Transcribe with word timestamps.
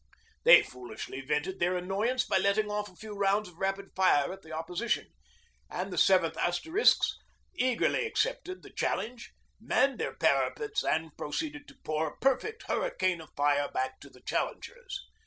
They 0.45 0.63
foolishly 0.63 1.21
vented 1.21 1.59
their 1.59 1.77
annoyance 1.77 2.25
by 2.25 2.39
letting 2.39 2.71
off 2.71 2.89
a 2.89 2.95
few 2.95 3.13
rounds 3.13 3.47
of 3.47 3.57
rapid 3.59 3.91
fire 3.95 4.33
at 4.33 4.41
the 4.41 4.51
opposition, 4.51 5.05
and 5.69 5.93
the 5.93 5.97
7th 5.97 6.35
Asterisks 6.37 7.15
eagerly 7.53 8.07
accepted 8.07 8.63
the 8.63 8.71
challenge, 8.73 9.31
manned 9.59 9.99
their 9.99 10.15
parapets 10.15 10.83
and 10.83 11.15
proceeded 11.17 11.67
to 11.67 11.75
pour 11.83 12.07
a 12.07 12.17
perfect 12.17 12.63
hurricane 12.63 13.21
of 13.21 13.29
fire 13.37 13.69
back 13.71 13.99
to 13.99 14.09
the 14.09 14.21
challengers. 14.21 15.05